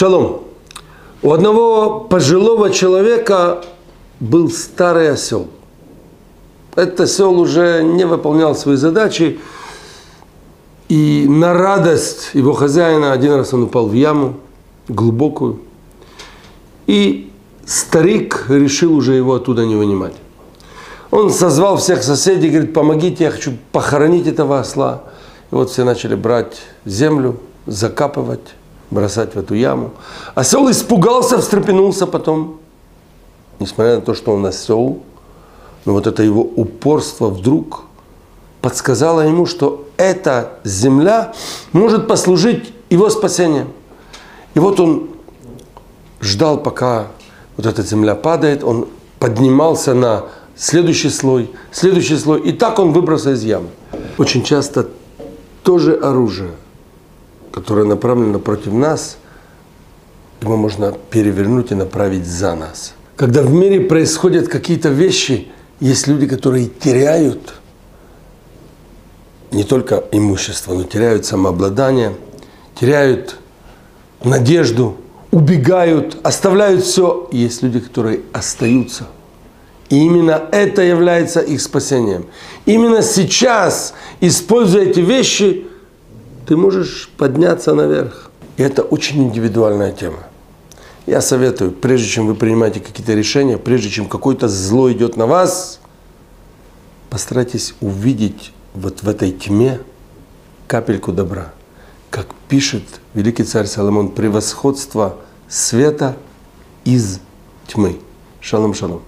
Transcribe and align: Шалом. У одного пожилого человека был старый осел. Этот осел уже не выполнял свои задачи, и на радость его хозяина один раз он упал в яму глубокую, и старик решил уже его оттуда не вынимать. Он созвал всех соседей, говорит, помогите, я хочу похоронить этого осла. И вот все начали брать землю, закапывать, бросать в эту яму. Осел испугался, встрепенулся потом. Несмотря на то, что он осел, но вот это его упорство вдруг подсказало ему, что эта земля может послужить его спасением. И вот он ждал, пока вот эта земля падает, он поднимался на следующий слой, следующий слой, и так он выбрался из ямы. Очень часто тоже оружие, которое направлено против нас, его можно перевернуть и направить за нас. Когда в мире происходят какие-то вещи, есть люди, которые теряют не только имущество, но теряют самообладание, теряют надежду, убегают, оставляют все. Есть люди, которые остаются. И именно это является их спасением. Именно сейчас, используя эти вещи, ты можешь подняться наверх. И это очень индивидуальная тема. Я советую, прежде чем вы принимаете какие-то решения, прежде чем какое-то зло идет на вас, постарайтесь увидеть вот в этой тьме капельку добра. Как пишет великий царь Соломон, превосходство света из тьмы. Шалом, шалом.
Шалом. 0.00 0.44
У 1.20 1.30
одного 1.30 2.00
пожилого 2.00 2.70
человека 2.70 3.62
был 4.18 4.50
старый 4.50 5.10
осел. 5.10 5.48
Этот 6.74 7.00
осел 7.00 7.38
уже 7.38 7.82
не 7.82 8.06
выполнял 8.06 8.54
свои 8.54 8.76
задачи, 8.76 9.40
и 10.88 11.26
на 11.28 11.52
радость 11.52 12.30
его 12.32 12.54
хозяина 12.54 13.12
один 13.12 13.34
раз 13.34 13.52
он 13.52 13.64
упал 13.64 13.88
в 13.88 13.92
яму 13.92 14.36
глубокую, 14.88 15.60
и 16.86 17.30
старик 17.66 18.46
решил 18.48 18.96
уже 18.96 19.12
его 19.12 19.34
оттуда 19.34 19.66
не 19.66 19.74
вынимать. 19.74 20.14
Он 21.10 21.28
созвал 21.28 21.76
всех 21.76 22.02
соседей, 22.02 22.48
говорит, 22.48 22.72
помогите, 22.72 23.24
я 23.24 23.30
хочу 23.30 23.52
похоронить 23.70 24.26
этого 24.26 24.60
осла. 24.60 25.02
И 25.50 25.54
вот 25.54 25.68
все 25.68 25.84
начали 25.84 26.14
брать 26.14 26.62
землю, 26.86 27.36
закапывать, 27.66 28.54
бросать 28.90 29.34
в 29.34 29.38
эту 29.38 29.54
яму. 29.54 29.92
Осел 30.34 30.70
испугался, 30.70 31.38
встрепенулся 31.38 32.06
потом. 32.06 32.60
Несмотря 33.58 33.96
на 33.96 34.00
то, 34.00 34.14
что 34.14 34.32
он 34.32 34.46
осел, 34.46 35.00
но 35.84 35.92
вот 35.92 36.06
это 36.06 36.22
его 36.22 36.42
упорство 36.42 37.28
вдруг 37.28 37.84
подсказало 38.60 39.20
ему, 39.20 39.46
что 39.46 39.86
эта 39.96 40.52
земля 40.64 41.32
может 41.72 42.06
послужить 42.08 42.72
его 42.90 43.10
спасением. 43.10 43.68
И 44.54 44.58
вот 44.58 44.80
он 44.80 45.10
ждал, 46.20 46.58
пока 46.58 47.08
вот 47.56 47.66
эта 47.66 47.82
земля 47.82 48.14
падает, 48.14 48.64
он 48.64 48.88
поднимался 49.18 49.94
на 49.94 50.24
следующий 50.56 51.10
слой, 51.10 51.50
следующий 51.70 52.16
слой, 52.16 52.40
и 52.40 52.52
так 52.52 52.78
он 52.78 52.92
выбрался 52.92 53.32
из 53.32 53.44
ямы. 53.44 53.68
Очень 54.18 54.42
часто 54.42 54.88
тоже 55.62 55.94
оружие, 55.94 56.52
которое 57.52 57.84
направлено 57.84 58.38
против 58.38 58.72
нас, 58.72 59.18
его 60.40 60.56
можно 60.56 60.92
перевернуть 61.10 61.70
и 61.70 61.74
направить 61.74 62.26
за 62.26 62.54
нас. 62.54 62.94
Когда 63.16 63.42
в 63.42 63.52
мире 63.52 63.80
происходят 63.82 64.48
какие-то 64.48 64.88
вещи, 64.88 65.48
есть 65.80 66.06
люди, 66.06 66.26
которые 66.26 66.66
теряют 66.66 67.54
не 69.50 69.64
только 69.64 70.04
имущество, 70.12 70.74
но 70.74 70.84
теряют 70.84 71.26
самообладание, 71.26 72.14
теряют 72.78 73.36
надежду, 74.22 74.96
убегают, 75.30 76.18
оставляют 76.22 76.82
все. 76.82 77.28
Есть 77.32 77.62
люди, 77.62 77.80
которые 77.80 78.20
остаются. 78.32 79.06
И 79.88 79.96
именно 79.96 80.40
это 80.52 80.82
является 80.82 81.40
их 81.40 81.60
спасением. 81.60 82.26
Именно 82.64 83.02
сейчас, 83.02 83.92
используя 84.20 84.84
эти 84.84 85.00
вещи, 85.00 85.66
ты 86.50 86.56
можешь 86.56 87.08
подняться 87.16 87.74
наверх. 87.74 88.28
И 88.56 88.62
это 88.64 88.82
очень 88.82 89.22
индивидуальная 89.22 89.92
тема. 89.92 90.18
Я 91.06 91.20
советую, 91.20 91.70
прежде 91.70 92.08
чем 92.08 92.26
вы 92.26 92.34
принимаете 92.34 92.80
какие-то 92.80 93.14
решения, 93.14 93.56
прежде 93.56 93.88
чем 93.88 94.08
какое-то 94.08 94.48
зло 94.48 94.90
идет 94.90 95.16
на 95.16 95.26
вас, 95.28 95.78
постарайтесь 97.08 97.74
увидеть 97.80 98.52
вот 98.74 99.04
в 99.04 99.08
этой 99.08 99.30
тьме 99.30 99.78
капельку 100.66 101.12
добра. 101.12 101.52
Как 102.10 102.26
пишет 102.48 102.82
великий 103.14 103.44
царь 103.44 103.66
Соломон, 103.66 104.08
превосходство 104.08 105.18
света 105.48 106.16
из 106.84 107.20
тьмы. 107.68 108.00
Шалом, 108.40 108.74
шалом. 108.74 109.02